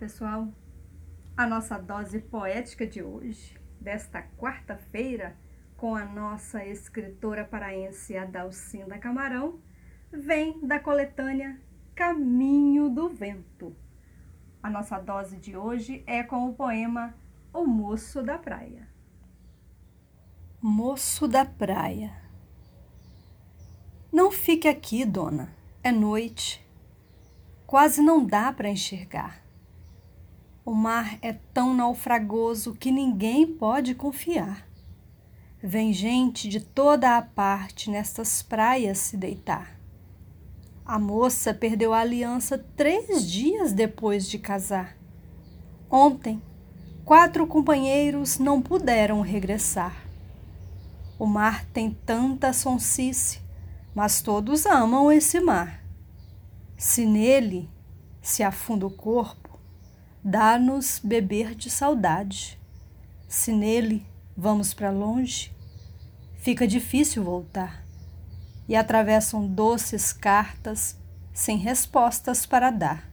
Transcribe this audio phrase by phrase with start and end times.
[0.00, 0.48] pessoal!
[1.36, 5.36] A nossa dose poética de hoje, desta quarta-feira,
[5.76, 9.60] com a nossa escritora paraense Adalcinda Camarão,
[10.10, 11.60] vem da coletânea
[11.94, 13.76] Caminho do Vento.
[14.62, 17.14] A nossa dose de hoje é com o poema
[17.52, 18.88] O Moço da Praia.
[20.62, 22.10] Moço da Praia
[24.10, 26.66] Não fique aqui, dona, é noite.
[27.66, 29.39] Quase não dá para enxergar
[30.70, 34.64] o mar é tão naufragoso que ninguém pode confiar.
[35.60, 39.76] Vem gente de toda a parte nestas praias se deitar.
[40.86, 44.96] A moça perdeu a aliança três dias depois de casar.
[45.90, 46.40] Ontem,
[47.04, 50.06] quatro companheiros não puderam regressar.
[51.18, 53.40] O mar tem tanta sonsice,
[53.92, 55.82] mas todos amam esse mar.
[56.76, 57.68] Se nele
[58.22, 59.49] se afunda o corpo,
[60.22, 62.58] dá-nos beber de saudade.
[63.28, 64.06] Se nele
[64.36, 65.52] vamos para longe,
[66.38, 67.84] fica difícil voltar.
[68.68, 70.96] E atravessam doces cartas
[71.32, 73.10] sem respostas para dar.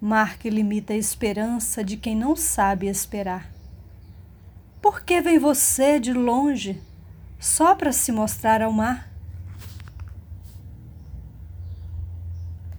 [0.00, 3.52] Mar que limita a esperança de quem não sabe esperar.
[4.80, 6.80] Por que vem você de longe
[7.38, 9.10] só para se mostrar ao mar?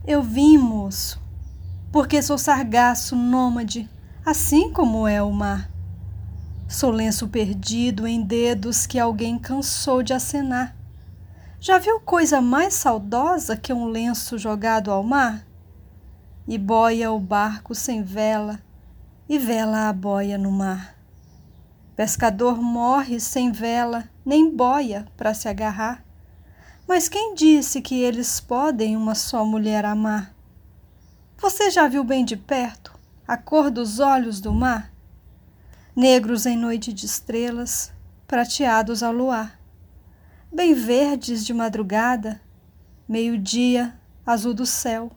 [0.05, 1.21] Eu vim, moço,
[1.91, 3.89] porque sou sargaço nômade,
[4.25, 5.69] assim como é o mar.
[6.67, 10.75] Sou lenço perdido em dedos que alguém cansou de acenar.
[11.59, 15.47] Já viu coisa mais saudosa que um lenço jogado ao mar?
[16.47, 18.59] E boia o barco sem vela,
[19.27, 20.95] e vela a boia no mar.
[21.95, 26.05] Pescador morre sem vela, nem boia para se agarrar.
[26.87, 30.36] Mas quem disse que eles podem uma só mulher amar?
[31.39, 34.91] Você já viu bem de perto a cor dos olhos do mar?
[35.95, 37.93] Negros em noite de estrelas,
[38.25, 39.59] prateados ao luar.
[40.51, 42.41] Bem verdes de madrugada,
[43.07, 45.11] meio-dia, azul do céu.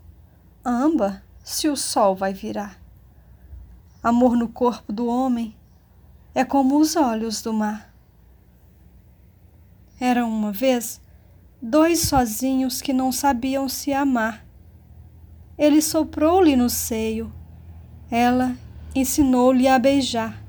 [0.63, 2.79] Amba, se o sol vai virar.
[4.03, 5.57] Amor no corpo do homem
[6.35, 7.95] é como os olhos do mar.
[9.99, 11.01] Eram uma vez
[11.63, 14.50] dois sozinhos que não sabiam se amar
[15.61, 17.31] ele soprou-lhe no seio.
[18.11, 18.57] Ela
[18.95, 20.43] ensinou-lhe a beijar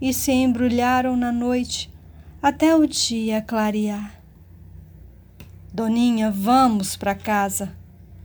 [0.00, 1.92] e se embrulharam na noite
[2.40, 4.22] até o dia clarear.
[5.70, 7.76] Doninha, vamos para casa.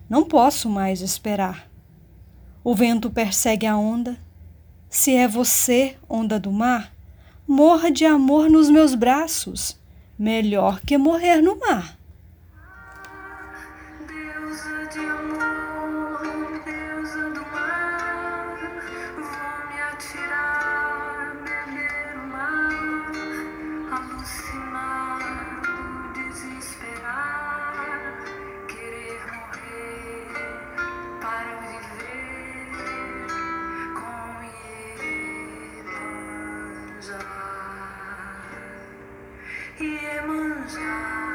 [0.09, 1.69] Não posso mais esperar.
[2.63, 4.17] O vento persegue a onda.
[4.89, 6.93] Se é você, onda do mar,
[7.45, 9.77] morra de amor nos meus braços.
[10.17, 11.98] Melhor que morrer no mar.
[37.09, 37.25] Yemuzan,
[39.79, 41.28] Yemuzan.